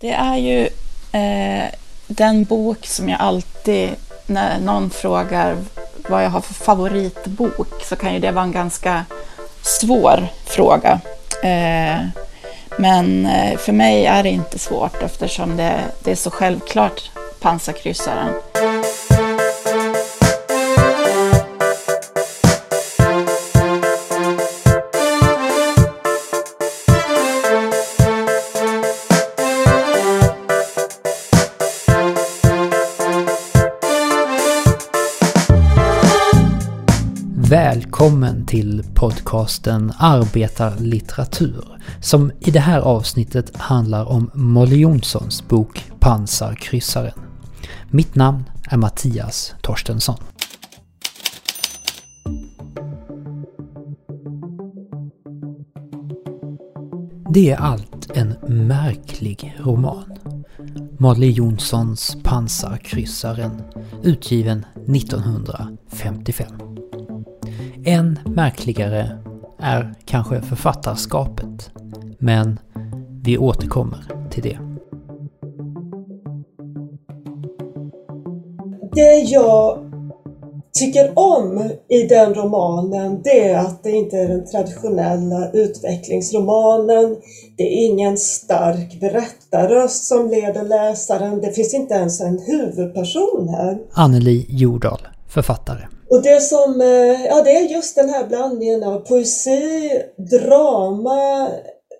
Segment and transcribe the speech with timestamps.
[0.00, 0.68] Det är ju
[1.12, 1.68] eh,
[2.06, 3.90] den bok som jag alltid,
[4.26, 5.56] när någon frågar
[6.08, 9.04] vad jag har för favoritbok, så kan ju det vara en ganska
[9.62, 11.00] svår fråga.
[11.42, 12.00] Eh,
[12.78, 17.10] men eh, för mig är det inte svårt eftersom det, det är så självklart
[17.40, 18.34] pansarkryssaren.
[38.00, 41.64] Välkommen till podcasten Arbetarlitteratur
[42.00, 47.20] som i det här avsnittet handlar om Molly Jonssons bok Pansarkryssaren.
[47.90, 50.16] Mitt namn är Mattias Torstensson.
[57.34, 58.34] Det är allt en
[58.66, 60.16] märklig roman.
[60.98, 63.62] Molly Jonssons Pansarkryssaren,
[64.02, 66.69] utgiven 1955.
[67.84, 69.18] Än märkligare
[69.58, 71.70] är kanske författarskapet,
[72.18, 72.58] men
[73.22, 74.58] vi återkommer till det.
[78.92, 79.78] Det jag
[80.78, 87.16] tycker om i den romanen det är att det inte är den traditionella utvecklingsromanen.
[87.56, 91.40] Det är ingen stark berättarröst som leder läsaren.
[91.40, 93.78] Det finns inte ens en huvudperson här.
[93.92, 95.99] Anneli Jordahl, författare.
[96.10, 101.48] Och det som, eh, ja det är just den här blandningen av poesi, drama,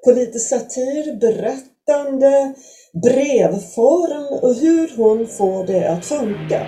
[0.05, 2.55] politisk satir, berättande,
[3.03, 6.67] brevform och hur hon får det att funka.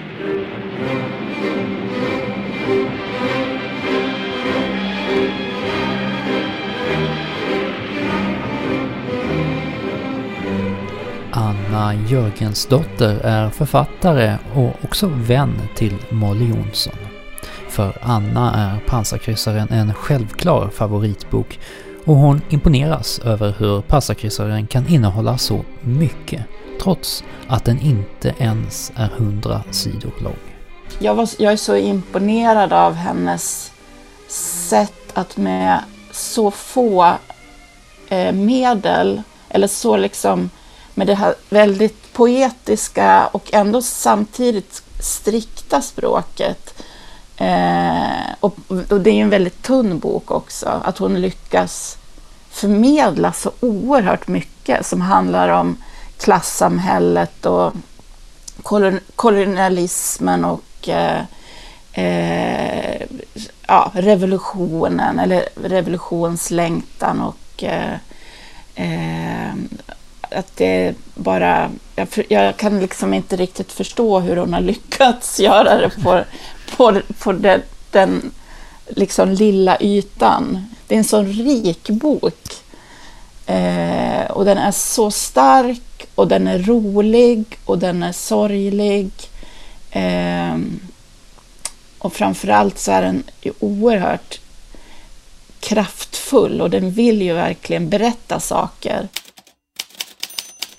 [11.32, 17.11] Anna Jörgensdotter är författare och också vän till Molly Jonsson.
[17.72, 21.60] För Anna är Pansarkryssaren en självklar favoritbok
[22.04, 26.42] och hon imponeras över hur Pansarkryssaren kan innehålla så mycket
[26.82, 30.36] trots att den inte ens är hundra sidor lång.
[30.98, 33.72] Jag, var, jag är så imponerad av hennes
[34.68, 35.78] sätt att med
[36.10, 37.14] så få
[38.08, 40.50] eh, medel, eller så liksom
[40.94, 46.74] med det här väldigt poetiska och ändå samtidigt strikta språket.
[47.42, 51.98] Eh, och, och, det är ju en väldigt tunn bok också, att hon lyckas
[52.50, 55.76] förmedla så oerhört mycket som handlar om
[56.18, 57.72] klassamhället och
[59.16, 61.22] kolonialismen och eh,
[61.92, 63.02] eh,
[63.66, 67.94] ja, revolutionen eller revolutionslängtan och eh,
[68.74, 69.54] eh
[70.34, 71.70] att det bara...
[71.96, 76.24] Jag, jag, kan liksom inte riktigt förstå hur hon har lyckats göra det på,
[76.76, 78.30] på, på det, den
[78.88, 80.66] liksom lilla ytan.
[80.86, 82.62] Det är en sån rik bok.
[83.46, 89.10] Eh, och den är så stark och den är rolig och den är sorglig.
[89.90, 90.56] Eh,
[91.98, 93.22] och framförallt så är den
[93.58, 94.40] oerhört
[95.60, 99.08] kraftfull och den vill ju verkligen berätta saker.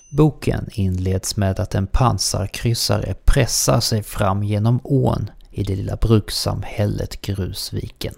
[0.10, 7.22] Boken inleds med att en pansarkryssare pressar sig fram genom ån i det lilla brukssamhället
[7.22, 8.14] Grusviken.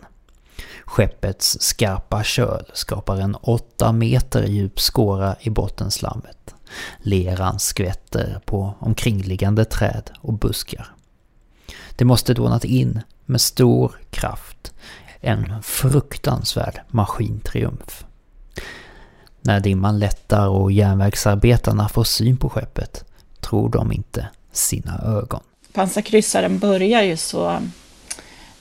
[0.85, 6.56] Skeppets skarpa köl skapar en åtta meter djup skåra i bottenslammet.
[7.00, 10.88] Leran skvätter på omkringliggande träd och buskar.
[11.95, 14.74] Det måste dånat in med stor kraft.
[15.19, 18.06] En fruktansvärd maskintriumf.
[19.41, 23.06] När dimman lättar och järnvägsarbetarna får syn på skeppet
[23.40, 25.41] tror de inte sina ögon.
[25.75, 27.59] Pansarkryssaren börjar ju så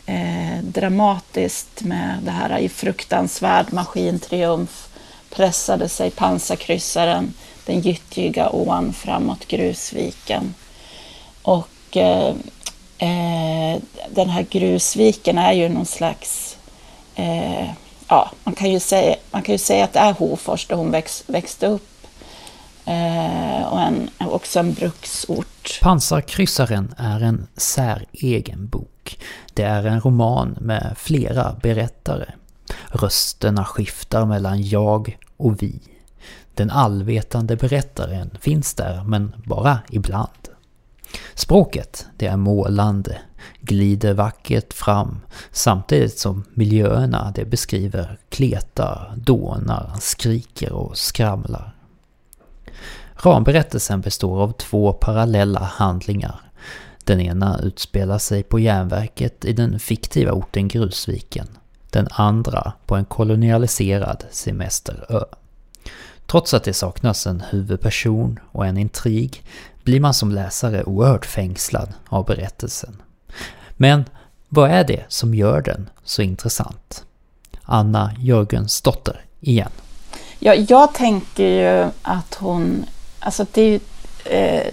[0.07, 4.89] eh, dramatiskt med det här i fruktansvärd maskintriumf
[5.31, 7.35] pressade sig pansarkryssaren
[7.67, 10.55] den gyttjiga ån framåt grusviken.
[11.43, 12.35] Och eh,
[12.99, 13.81] eh,
[14.11, 16.57] den här grusviken är ju någon slags
[17.15, 17.67] eh,
[18.09, 20.91] ja, man kan ju säga, man kan ju säga att det är Hofors där hon
[20.91, 21.94] väx, växte upp.
[22.85, 25.79] Eh, och en, också en bruksort.
[25.83, 29.19] Pansarkryssaren är en säregen bok.
[29.55, 32.27] Det är en roman med flera berättare.
[32.89, 35.81] Rösterna skiftar mellan jag och vi.
[36.55, 40.29] Den allvetande berättaren finns där, men bara ibland.
[41.35, 43.19] Språket, det är målande,
[43.61, 45.21] glider vackert fram
[45.51, 51.74] samtidigt som miljöerna det beskriver kletar, dånar, skriker och skramlar.
[53.27, 56.41] Ramberättelsen består av två parallella handlingar.
[57.05, 61.47] Den ena utspelar sig på järnverket i den fiktiva orten Grusviken.
[61.91, 65.25] Den andra på en kolonialiserad semesterö.
[66.27, 69.45] Trots att det saknas en huvudperson och en intrig
[69.83, 73.03] blir man som läsare oerhört fängslad av berättelsen.
[73.71, 74.05] Men
[74.49, 77.05] vad är det som gör den så intressant?
[77.63, 79.71] Anna Jörgensdotter igen.
[80.39, 82.85] Ja, jag tänker ju att hon...
[83.25, 83.81] Alltså det är ju
[84.25, 84.73] eh,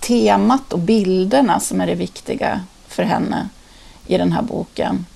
[0.00, 3.48] temat och bilderna som är det viktiga för henne
[4.06, 5.06] i den här boken.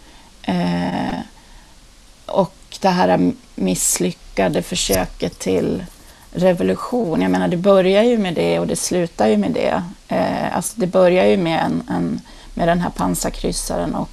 [0.42, 1.18] Eh,
[2.26, 5.84] och det här misslyckade försöket till
[6.32, 7.22] revolution.
[7.22, 9.82] Jag menar, det börjar ju med det och det slutar ju med det.
[10.08, 12.20] Eh, alltså det börjar ju med, en, en,
[12.54, 14.10] med den här pansarkryssaren och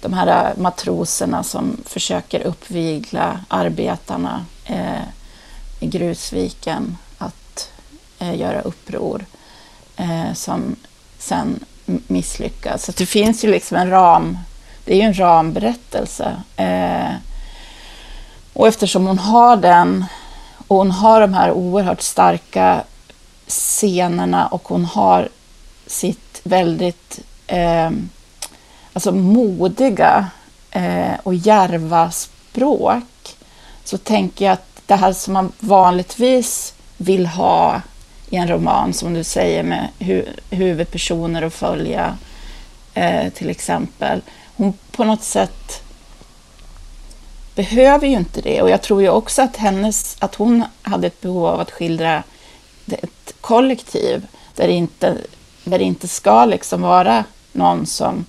[0.00, 5.02] de här matroserna som försöker uppvigla arbetarna eh,
[5.80, 6.96] i Grusviken
[8.18, 9.24] Eh, göra uppror
[9.96, 10.76] eh, som
[11.18, 12.84] sen misslyckas.
[12.84, 14.38] Så det finns ju liksom en ram,
[14.84, 16.42] det är ju en ramberättelse.
[16.56, 17.14] Eh,
[18.52, 20.04] och eftersom hon har den
[20.68, 22.82] och hon har de här oerhört starka
[23.46, 25.28] scenerna och hon har
[25.86, 27.90] sitt väldigt eh,
[28.92, 30.26] alltså modiga
[30.70, 33.36] eh, och järva språk
[33.84, 37.82] så tänker jag att det här som man vanligtvis vill ha
[38.30, 42.18] i en roman, som du säger, med hu huvudpersoner att följa,
[42.94, 44.22] eh, till exempel.
[44.56, 45.82] Hon på något sätt
[47.54, 48.62] behöver ju inte det.
[48.62, 52.22] Och jag tror ju också att, hennes, att hon hade ett behov av att skildra
[52.86, 55.16] ett kollektiv där det inte,
[55.64, 58.24] där det inte ska liksom vara någon som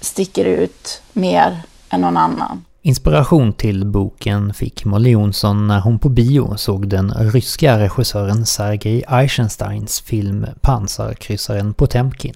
[0.00, 2.64] sticker ut mer än någon annan.
[2.86, 9.04] Inspiration till boken fick Molly Jonsson när hon på bio såg den ryska regissören Sergej
[9.08, 12.34] Eisensteins film Pansarkryssaren Potemkin.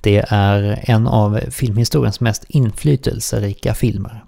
[0.00, 4.24] Det är en av filmhistoriens mest inflytelserika filmer.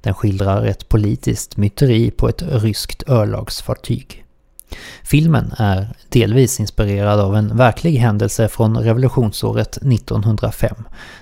[0.00, 4.25] Den skildrar ett politiskt myteri på ett ryskt örlogsfartyg.
[5.02, 10.74] Filmen är delvis inspirerad av en verklig händelse från revolutionsåret 1905,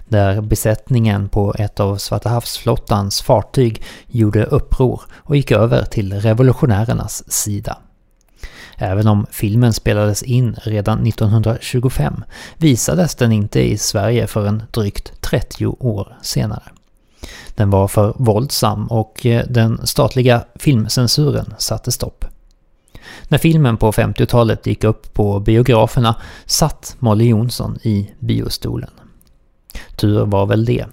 [0.08, 7.32] där besättningen på ett av Svarta havsflottans fartyg gjorde uppror och gick över till revolutionärernas
[7.32, 7.78] sida.
[8.76, 12.24] Även om filmen spelades in redan 1925
[12.56, 16.62] visades den inte i Sverige förrän drygt 30 år senare.
[17.54, 22.24] Den var för våldsam och eh, den statliga filmcensuren satte stopp.
[23.28, 26.16] När filmen på 50-talet gick upp på biograferna
[26.46, 28.90] satt Molly Jonsson i biostolen.
[29.96, 30.86] Tur var väl det,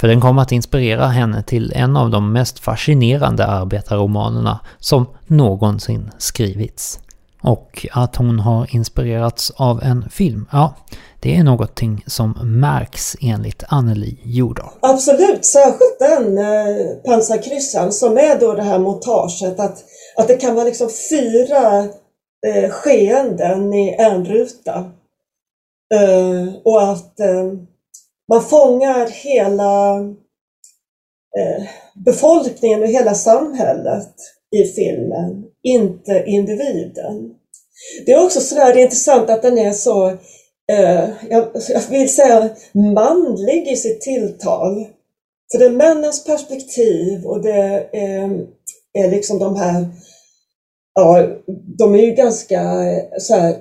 [0.00, 6.10] för den kom att inspirera henne till en av de mest fascinerande arbetarromanerna som någonsin
[6.18, 7.00] skrivits.
[7.46, 10.74] Och att hon har inspirerats av en film, ja,
[11.20, 14.70] det är någonting som märks enligt Anneli Jordahl.
[14.80, 19.84] Absolut, särskilt den eh, pansarkryssaren som är då det här montaget att
[20.16, 21.78] att det kan vara liksom fyra
[22.46, 24.90] eh, skeenden i en ruta.
[25.94, 27.52] Eh, och att eh,
[28.28, 29.96] man fångar hela
[31.38, 31.64] eh,
[31.94, 34.14] befolkningen och hela samhället
[34.56, 37.35] i filmen, inte individen.
[38.06, 40.08] Det är också sådär det är intressant att den är så,
[40.72, 44.86] eh, jag, jag vill säga manlig i sitt tilltal.
[45.52, 48.46] För det är männens perspektiv och det är,
[48.98, 49.86] är liksom de här
[50.96, 51.28] ja,
[51.78, 52.60] de är ju ganska
[53.18, 53.56] så här,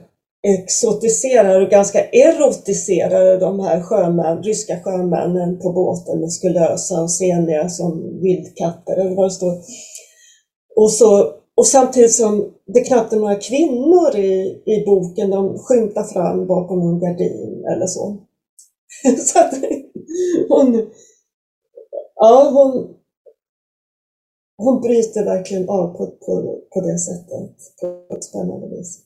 [0.47, 8.19] exotiserade och ganska erotiserade de här sjömän, ryska sjömännen på båten, muskulösa och seniga som
[8.21, 9.57] vildkatter eller vad det står.
[10.75, 16.03] Och, så, och samtidigt som det knappt är några kvinnor i, i boken, de skymtar
[16.03, 18.17] fram bakom en gardin eller så.
[19.25, 19.53] så att
[20.49, 20.91] hon,
[22.15, 22.95] ja, hon,
[24.57, 29.01] hon bryter verkligen av på, på, på det sättet, på ett spännande vis.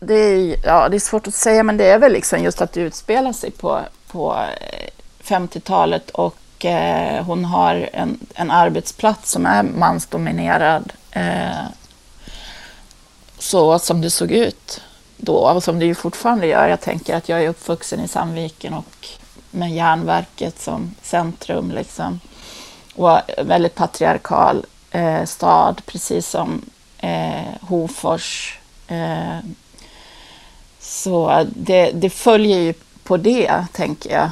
[0.00, 2.72] Det är, ja, det är svårt att säga, men det är väl liksom just att
[2.72, 3.80] det utspelar sig på,
[4.12, 4.90] på eh,
[5.22, 10.92] 50-talet och eh, hon har en, en arbetsplats som är mansdominerad.
[11.10, 11.64] Eh,
[13.44, 14.80] så som det såg ut
[15.16, 16.68] då, och som det ju fortfarande gör.
[16.68, 19.08] Jag tänker att jag är uppvuxen i Sandviken och
[19.50, 21.70] med järnverket som centrum.
[21.70, 22.20] Liksom.
[22.94, 26.62] Och väldigt patriarkal eh, stad, precis som
[26.98, 28.58] eh, Hofors.
[28.86, 29.38] Eh,
[30.80, 34.30] så det, det, följer ju på det, tänker jag,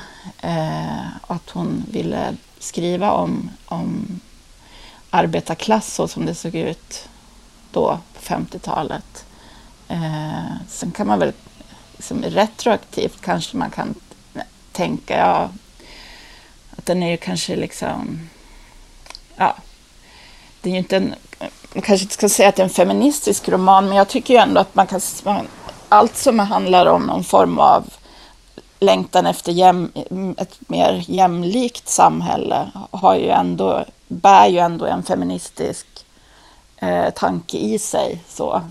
[0.51, 4.21] eh, att hon ville skriva om, om
[5.11, 7.09] arbetarklass så som det såg ut
[7.71, 9.25] då 50-talet.
[9.89, 11.33] Eh, sen kan man väl
[11.97, 13.95] liksom, retroaktivt kanske man kan
[14.73, 15.49] tänka ja,
[16.77, 18.29] att den är ju kanske liksom,
[19.37, 19.57] ja,
[20.61, 21.15] det är ju inte en,
[21.75, 24.41] man kanske inte ska säga att det är en feministisk roman, men jag tycker ju
[24.41, 25.01] ändå att man kan,
[25.89, 27.85] allt som handlar om någon form av
[28.81, 29.93] längtan efter jäm,
[30.37, 35.87] ett mer jämlikt samhälle har ju ändå, bär ju ändå en feministisk
[36.83, 38.25] eh, tanke i sig.
[38.29, 38.63] Så.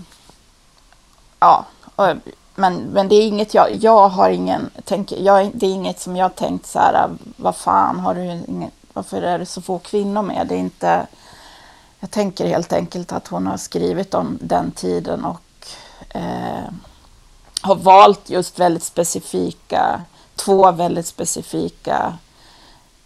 [1.40, 1.64] Ja,
[1.96, 2.06] och,
[2.54, 6.16] men, men det är inget jag, jag har ingen, tänk, jag, det är inget som
[6.16, 10.22] jag tänkt så här, vad fan, har du ingen, varför är det så få kvinnor
[10.22, 10.46] med?
[10.46, 11.06] Det är inte,
[12.00, 15.66] jag tänker helt enkelt att hon har skrivit om den tiden och
[16.08, 16.72] eh,
[17.60, 20.02] har valt just väldigt specifika,
[20.36, 22.18] två väldigt specifika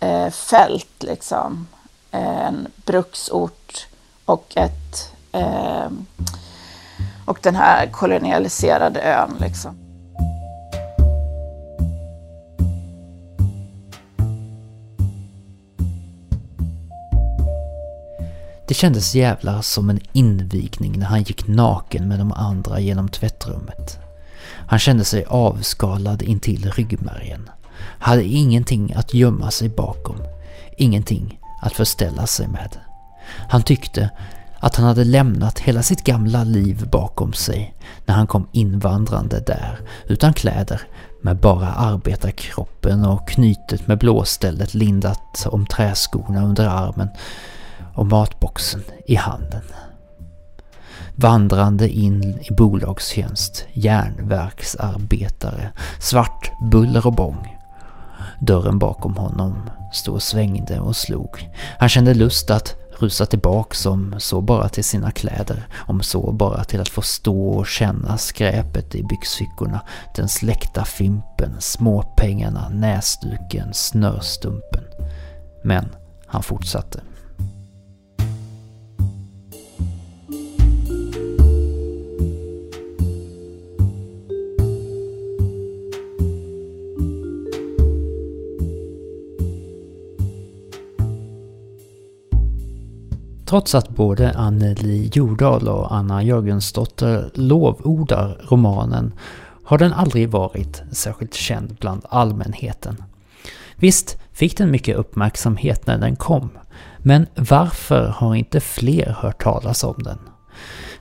[0.01, 1.03] eh, fält.
[1.03, 1.67] Liksom.
[2.11, 3.87] En bruksort
[4.27, 5.89] och, ett, eh,
[7.25, 9.37] och den här kolonialiserade ön.
[9.41, 9.77] Liksom.
[18.69, 23.99] Det kändes jävla som en invigning när han gick naken med de andra genom tvättrummet.
[24.69, 27.51] Han kände sig avskalad intill ryggmärgen.
[27.99, 30.17] Hade ingenting att gömma sig bakom.
[30.77, 32.86] Ingenting att förställa sig med.
[33.49, 34.11] Han tyckte
[34.61, 39.79] att han hade lämnat hela sitt gamla liv bakom sig när han kom invandrande där,
[40.07, 40.81] utan kläder,
[41.23, 47.09] med bara arbetarkroppen och knytet med blåstället lindat om träskorna under armen
[47.95, 49.63] och matboxen i handen
[51.17, 57.57] vandrande in i bolagstjänst, järnverksarbetare, svart buller och bång.
[58.41, 61.51] Dörren bakom honom stod och svängde och slog.
[61.79, 66.65] Han kände lust att rusa tillbaks om så bara till sina kläder, om så bara
[66.65, 69.81] till att få stå och känna skräpet i byxfickorna,
[70.17, 74.85] den släckta fimpen, småpengarna, näsduken, snörstumpen.
[75.63, 75.89] Men
[76.27, 77.01] han fortsatte.
[93.47, 99.13] Trots att både Anneli Jordahl och Anna Jörgensdotter lovordar romanen
[99.65, 103.05] har den aldrig varit särskilt känd bland allmänheten.
[103.77, 106.51] Visst fick den mycket uppmärksamhet när den kom,
[106.99, 110.19] men varför har inte fler hört talas om den?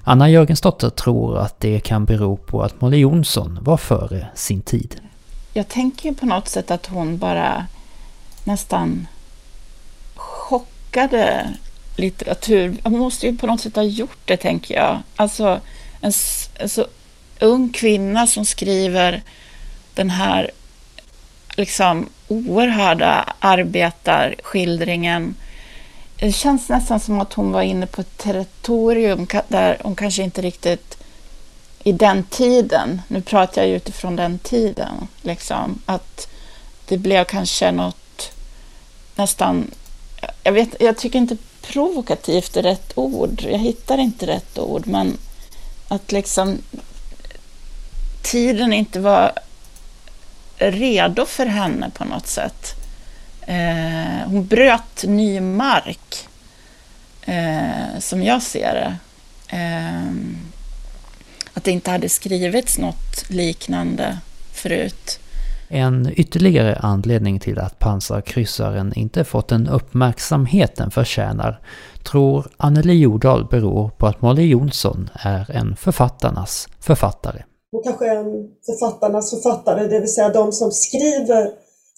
[0.03, 5.01] Anna Jörgensdotter tror att det kan bero på att Molly Jonsson var före sin tid.
[5.53, 7.67] Jag tänker på något sätt att hon bara
[8.43, 9.07] nästan
[10.15, 11.53] chockade
[11.95, 12.77] litteratur.
[12.83, 15.01] Hon måste ju på något sätt ha gjort det, tänker jag.
[15.15, 15.59] Alltså, en,
[16.01, 16.87] en så alltså,
[17.39, 19.23] ung kvinna som skriver
[19.93, 20.51] den här
[21.57, 25.35] liksom oerhörda arbetarskildringen.
[26.19, 30.41] Det känns nästan som att hon var inne på ett territorium där hon kanske inte
[30.41, 30.97] riktigt
[31.83, 36.27] i den tiden, nu pratar jag ju utifrån den tiden, liksom, att
[36.87, 38.31] det blev kanske något
[39.15, 39.71] nästan,
[40.43, 41.37] jag vet, jag tycker inte
[41.67, 43.41] provokativt är rätt ord.
[43.41, 45.17] Jag hittar inte rätt ord, men
[45.87, 46.57] att liksom
[48.21, 49.31] tiden inte var
[50.57, 52.73] redo för henne på något sätt.
[53.41, 56.27] Eh, hon bröt ny mark,
[57.21, 58.95] eh, som jag ser det.
[59.57, 60.11] Eh,
[61.53, 64.17] att det inte hade skrivits något liknande
[64.53, 65.19] förut.
[65.67, 71.61] En ytterligare anledning till att pansarkryssaren inte fått den uppmärksamhet den förtjänar
[72.03, 77.43] tror Anneli Jordahl beror på att Molly Jonsson är en författarnas författare.
[77.71, 81.51] Hon kanske är en författarnas författare, det vill säga de som skriver,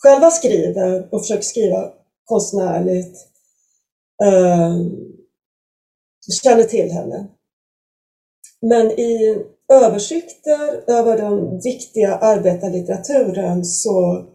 [0.04, 1.92] själva skriver och försöker skriva
[2.26, 3.18] konstnärligt,
[4.24, 4.76] eh,
[6.44, 7.28] känner till henne.
[8.62, 9.44] Men i
[9.74, 14.26] översikter över den viktiga arbetarlitteraturen så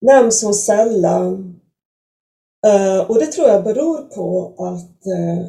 [0.00, 1.60] nämns hon sällan.
[2.66, 5.46] Eh, och det tror jag beror på att eh,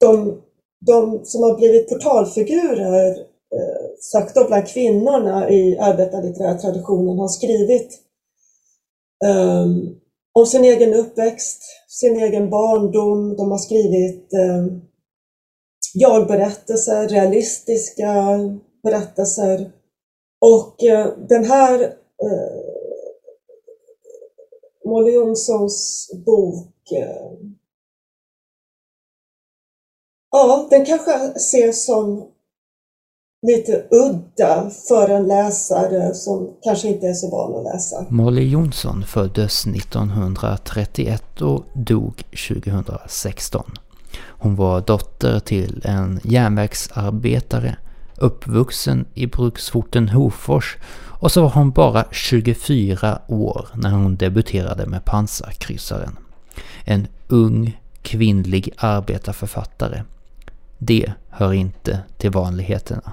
[0.00, 0.40] de,
[0.86, 8.00] de som har blivit portalfigurer, eh, sagt då bland kvinnorna i arbetarlitterära traditionen, har skrivit
[10.32, 13.36] om sin egen uppväxt, sin egen barndom.
[13.36, 14.30] De har skrivit
[15.94, 18.38] jag-berättelser, realistiska
[18.82, 19.70] berättelser.
[20.40, 21.82] Och eh, den här
[22.22, 22.64] eh,
[24.84, 27.32] Molly Jonssons bok eh,
[30.30, 32.28] Ja, den kanske ses som
[33.46, 38.06] lite udda för en läsare som kanske inte är så van att läsa.
[38.10, 43.64] Molly Jonsson föddes 1931 och dog 2016.
[44.44, 47.76] Hon var dotter till en järnvägsarbetare,
[48.16, 50.76] uppvuxen i bruksorten Hofors
[51.20, 56.16] och så var hon bara 24 år när hon debuterade med pansarkryssaren.
[56.84, 60.02] En ung kvinnlig arbetarförfattare.
[60.78, 63.12] Det hör inte till vanligheterna.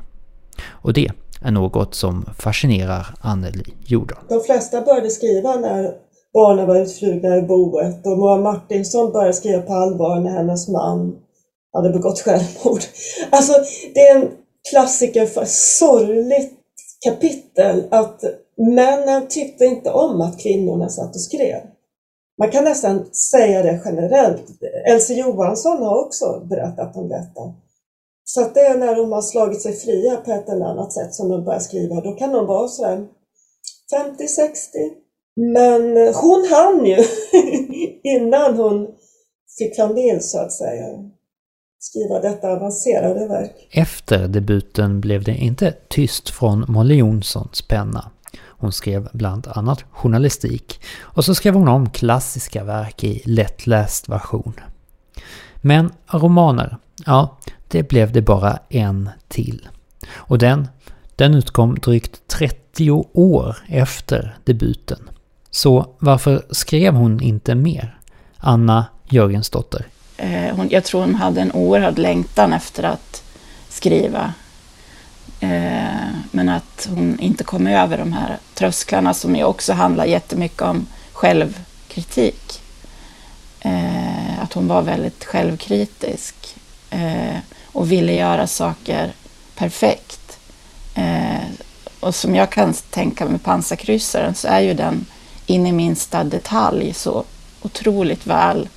[0.68, 1.12] Och det
[1.42, 4.20] är något som fascinerar Anneli Jordan.
[4.30, 5.94] De flesta började skriva när
[6.34, 11.16] barnen var utflugna i boet och Moa Martinsson började skriva på allvar när hennes man
[11.74, 12.82] hade begått självmord.
[13.30, 13.54] Alltså,
[13.94, 14.32] det är en
[14.70, 16.54] klassiker för ett sorgligt
[17.06, 18.24] kapitel att
[18.58, 21.62] männen tyckte inte om att kvinnorna satt och skrev.
[22.38, 24.44] Man kan nästan säga det generellt.
[24.88, 27.54] Elsie Johansson har också berättat om detta.
[28.24, 31.14] Så att det är när de har slagit sig fria på ett eller annat sätt
[31.14, 32.02] som de börjar skriva.
[32.02, 33.08] Då kan de vara sådär
[33.94, 35.01] 50-60.
[35.36, 37.04] Men hon hann ju
[38.04, 38.88] innan hon
[39.58, 40.86] fick familj så att säga
[41.82, 43.68] skriva detta avancerade verk.
[43.72, 48.12] Efter debuten blev det inte tyst från Molly Jonssons penna.
[48.40, 54.54] Hon skrev bland annat journalistik och så skrev hon om klassiska verk i lättläst version.
[55.62, 59.68] Men romaner, ja, det blev det bara en till.
[60.12, 60.68] Och den,
[61.16, 65.10] den utkom drygt 30 år efter debuten.
[65.52, 67.98] Så varför skrev hon inte mer?
[68.38, 69.86] Anna Jörgensdotter.
[70.18, 73.24] Eh, hon, jag tror hon hade en oerhörd längtan efter att
[73.70, 74.34] skriva.
[75.40, 80.62] Eh, men att hon inte kom över de här trösklarna som ju också handlar jättemycket
[80.62, 82.62] om självkritik.
[83.60, 86.36] Eh, att hon var väldigt självkritisk
[86.90, 89.12] eh, och ville göra saker
[89.56, 90.40] perfekt.
[90.96, 91.48] Eh,
[92.00, 95.06] och som jag kan tänka med pansarkryssaren så är ju den
[95.52, 97.24] in i minsta detalj så
[97.64, 98.70] otroligt väl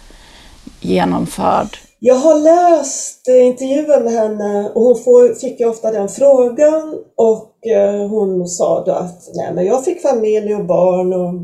[0.80, 1.68] genomförd.
[1.98, 8.08] Jag har läst intervjuer med henne och hon fick ju ofta den frågan och eh,
[8.08, 11.34] hon sa då att nej men jag fick familj och barn och,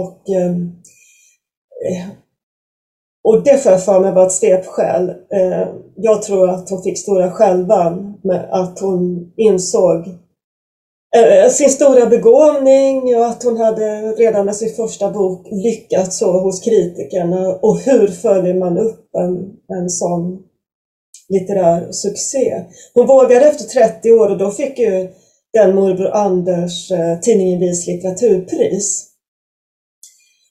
[0.00, 0.72] och ehm,
[1.90, 2.08] eh,
[3.24, 5.08] och det får jag för mig var ett svepskäl.
[5.08, 10.04] Eh, jag tror att hon fick stora skälvan med att hon insåg
[11.16, 16.40] Eh, sin stora begåvning och att hon hade redan med sin första bok lyckats så
[16.40, 17.54] hos kritikerna.
[17.54, 19.36] Och hur följer man upp en,
[19.78, 20.38] en sån
[21.28, 22.64] litterär succé?
[22.94, 25.08] Hon vågade efter 30 år och då fick ju
[25.52, 29.09] den morbror Anders eh, tidningen Vis litteraturpris.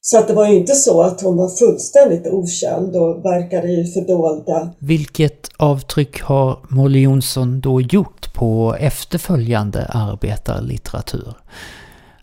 [0.02, 3.92] Så att det var ju inte så att hon var fullständigt okänd och verkade i
[3.94, 4.70] fördolda.
[4.80, 11.34] Vilket avtryck har Molly Jonsson då gjort på efterföljande arbetarlitteratur?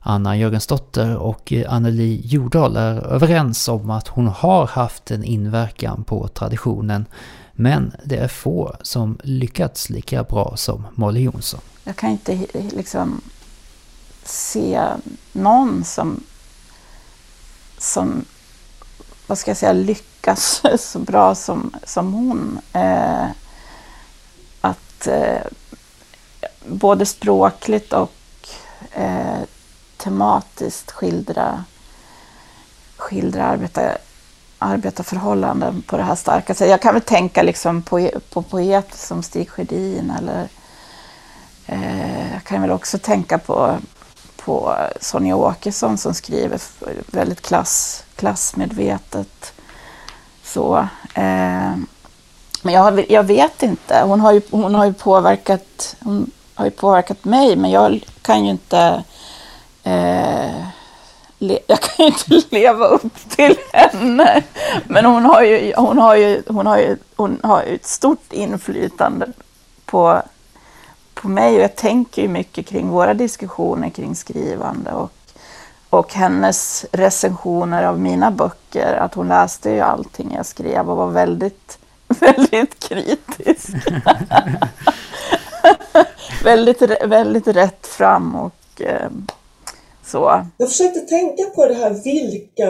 [0.00, 6.28] Anna Jörgensdotter och Anneli Jordahl är överens om att hon har haft en inverkan på
[6.28, 7.06] traditionen
[7.52, 11.60] men det är få som lyckats lika bra som Molly Jonsson.
[11.84, 13.20] Jag kan inte liksom
[14.24, 14.80] se
[15.32, 16.20] någon som
[17.86, 18.24] som,
[19.26, 22.60] vad ska jag säga, lyckas så bra som, som hon.
[22.72, 23.26] Eh,
[24.60, 25.42] att eh,
[26.66, 28.12] både språkligt och
[28.92, 29.40] eh,
[29.96, 31.64] tematiskt skildra,
[32.96, 33.98] skildra arbeta,
[34.58, 36.70] arbetarförhållanden på det här starka sättet.
[36.70, 40.48] Jag kan väl tänka liksom på, på poeter som Stig Sjödin eller
[41.66, 43.78] eh, jag kan väl också tänka på
[44.46, 46.60] på Sonja Åkesson som skriver
[47.12, 49.52] väldigt klass, klassmedvetet.
[50.44, 50.78] Så,
[51.14, 51.74] eh,
[52.62, 54.02] men jag, jag vet inte.
[54.04, 58.44] Hon har, ju, hon, har ju påverkat, hon har ju påverkat mig, men jag kan
[58.44, 59.04] ju inte
[59.82, 60.66] eh,
[61.38, 64.42] le, jag kan ju inte leva upp till henne.
[64.84, 68.32] Men hon har ju, hon har ju, hon har ju, hon har ju ett stort
[68.32, 69.26] inflytande
[69.86, 70.22] på
[71.26, 75.10] på mig och jag tänker ju mycket kring våra diskussioner kring skrivande och,
[75.90, 81.10] och hennes recensioner av mina böcker, att hon läste ju allting jag skrev och var
[81.10, 81.78] väldigt,
[82.20, 83.68] väldigt kritisk.
[86.44, 89.10] väldigt, väldigt rätt fram och eh,
[90.04, 90.44] så.
[90.56, 92.68] Jag försökte tänka på det här, vilka,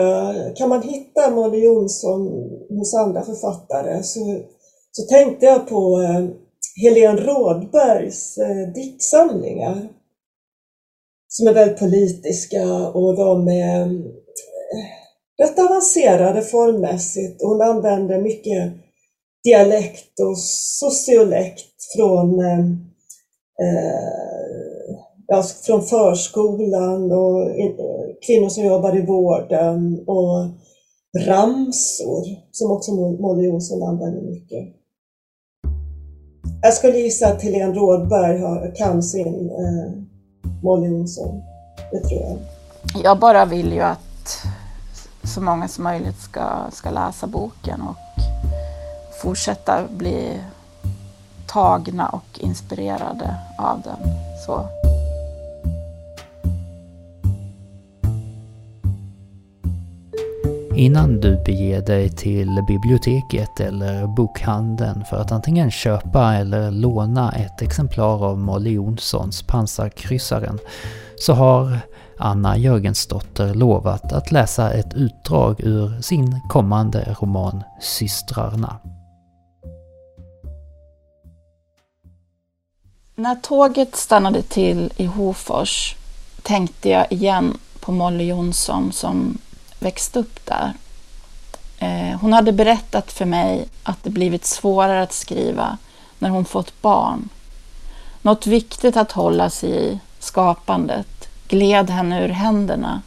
[0.57, 2.27] kan man hitta Molly Jonsson
[2.69, 4.03] hos andra författare?
[4.03, 4.41] Så,
[4.91, 6.46] så tänkte jag på eh,
[6.81, 9.89] Helene Rådbergs eh, diktsamlingar
[11.27, 14.85] som är väldigt politiska och de är eh,
[15.43, 17.41] rätt avancerade formmässigt.
[17.41, 18.73] Hon använder mycket
[19.43, 20.37] dialekt och
[20.79, 22.59] sociolekt från eh,
[23.61, 24.17] eh
[25.27, 27.75] ja, från förskolan och eh,
[28.27, 30.49] kvinnor som jobbar i vården och
[31.27, 34.76] ramsor som också Molly Jonsson använder mycket.
[36.61, 39.91] Jag skulle gissa att Helene Rådberg har, kan sin eh,
[40.63, 41.43] Molly Jonsson.
[41.91, 42.37] Det tror jag.
[43.03, 44.45] Jag bara vill ju att
[45.23, 47.95] så många som möjligt ska, ska läsa boken och
[49.21, 50.39] fortsätta bli
[51.47, 53.99] tagna och inspirerade av den.
[54.45, 54.65] Så.
[60.77, 67.61] Innan du beger dig till biblioteket eller bokhandeln för att antingen köpa eller låna ett
[67.61, 70.59] exemplar av Molly Jonssons Pansarkryssaren
[71.19, 71.79] så har
[72.17, 78.79] Anna Jörgensdotter lovat att läsa ett utdrag ur sin kommande roman Systrarna.
[83.15, 85.95] När tåget stannade till i Hofors
[86.43, 89.37] tänkte jag igen på Molly Jonsson som
[89.79, 90.73] växt upp där.
[91.79, 95.77] Eh, hon hade berättat för mig att det blivit svårare att skriva
[96.19, 97.29] när hon fått barn.
[98.21, 103.01] Något viktigt att hålla sig i, skapandet, gled henne ur händerna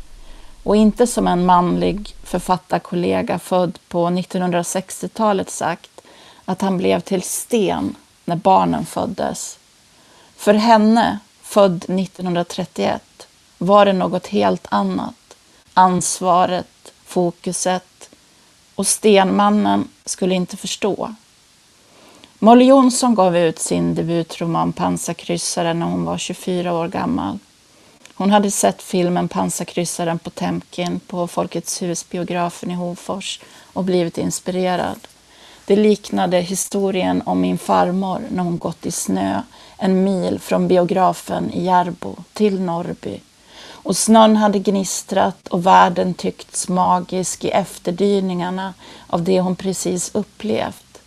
[0.63, 6.01] och inte som en manlig författarkollega född på 1960-talet sagt
[6.45, 9.59] att han blev till sten när barnen föddes.
[10.37, 13.03] För henne, född 1931,
[13.59, 15.15] var det något helt annat
[15.75, 18.11] ansvaret, fokuset
[18.75, 21.15] och Stenmannen skulle inte förstå.
[22.39, 27.39] Molly Jonsson gav ut sin debutroman Pansarkryssaren när hon var 24 år gammal.
[28.15, 33.41] Hon hade sett filmen Pansarkryssaren på Temkin på Folkets hus-biografen i Hofors
[33.73, 35.09] och blivit inspirerad.
[35.67, 39.43] Det liknade historien om min farmor när hon gått i snö
[39.77, 43.21] en mil från biografen i Järbo till Norrby
[43.83, 48.75] och snön hade gnistrat och världen tyckts magisk i efterdyningarna
[49.07, 51.01] av det hon precis upplevt.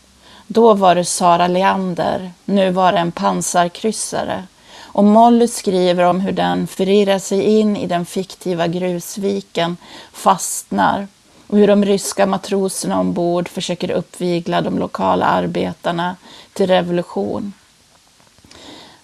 [0.47, 4.43] Då var det Sara Leander, nu var det en pansarkryssare.
[4.81, 9.77] Och Molly skriver om hur den förirrar sig in i den fiktiva grusviken,
[10.13, 11.07] fastnar
[11.47, 16.15] och hur de ryska matroserna ombord försöker uppvigla de lokala arbetarna
[16.53, 17.53] till revolution.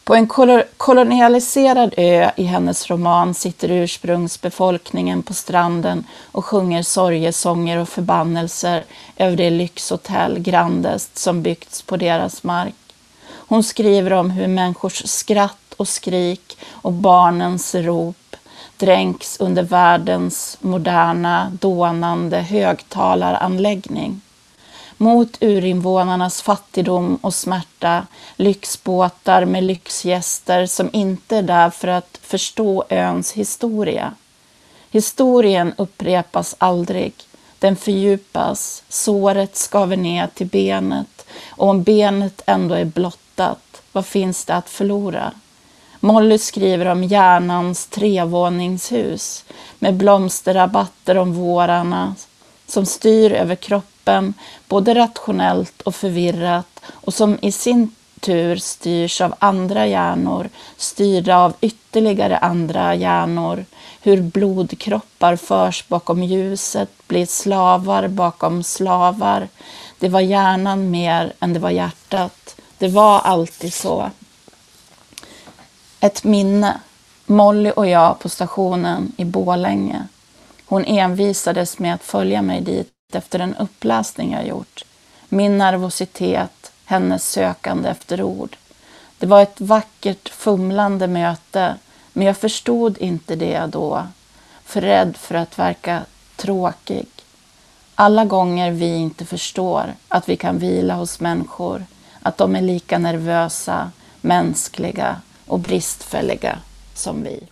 [0.09, 0.27] På en
[0.77, 8.83] kolonialiserad ö i hennes roman sitter ursprungsbefolkningen på stranden och sjunger sorgesånger och förbannelser
[9.17, 12.75] över det lyxhotell Grandest som byggts på deras mark.
[13.27, 18.35] Hon skriver om hur människors skratt och skrik och barnens rop
[18.77, 24.21] dränks under världens moderna, dånande högtalaranläggning
[24.99, 32.85] mot urinvånarnas fattigdom och smärta, lyxbåtar med lyxgäster som inte är där för att förstå
[32.89, 34.13] öns historia.
[34.91, 37.13] Historien upprepas aldrig,
[37.59, 44.45] den fördjupas, såret skaver ner till benet och om benet ändå är blottat, vad finns
[44.45, 45.31] det att förlora?
[45.99, 49.45] Molly skriver om hjärnans trevåningshus
[49.79, 52.15] med blomsterrabatter om vårarna
[52.67, 54.33] som styr över kroppen kroppen,
[54.67, 61.53] både rationellt och förvirrat och som i sin tur styrs av andra hjärnor, styrda av
[61.61, 63.65] ytterligare andra hjärnor,
[64.01, 69.47] hur blodkroppar förs bakom ljuset, blir slavar bakom slavar.
[69.99, 72.55] Det var hjärnan mer än det var hjärtat.
[72.77, 74.11] Det var alltid så.
[76.01, 76.79] Ett minne.
[77.25, 80.07] Molly och jag på stationen i Bålänge.
[80.65, 84.83] Hon envisades med att följa mig dit efter en uppläsning jag gjort.
[85.29, 88.57] Min nervositet, hennes sökande efter ord.
[89.17, 91.75] Det var ett vackert, fumlande möte,
[92.13, 94.07] men jag förstod inte det då,
[94.63, 97.07] för rädd för att verka tråkig.
[97.95, 101.85] Alla gånger vi inte förstår att vi kan vila hos människor,
[102.21, 103.91] att de är lika nervösa,
[104.21, 106.59] mänskliga och bristfälliga
[106.93, 107.43] som vi.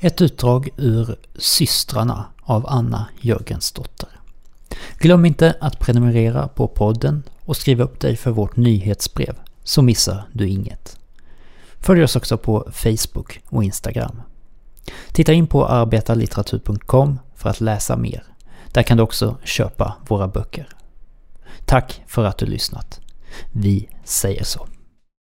[0.00, 4.08] Ett utdrag ur Systrarna av Anna Jörgensdotter.
[4.98, 10.28] Glöm inte att prenumerera på podden och skriva upp dig för vårt nyhetsbrev så missar
[10.32, 10.96] du inget.
[11.80, 14.22] Följ oss också på Facebook och Instagram.
[15.12, 18.24] Titta in på arbetarlitteratur.com för att läsa mer.
[18.72, 20.68] Där kan du också köpa våra böcker.
[21.64, 23.00] Tack för att du lyssnat.
[23.52, 24.66] Vi säger så.